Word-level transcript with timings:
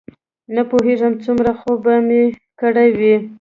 نه 0.55 0.61
پوهېږم 0.69 1.13
څومره 1.23 1.51
خوب 1.59 1.77
به 1.85 1.95
مې 2.07 2.23
کړی 2.61 2.89
وي. 2.99 3.15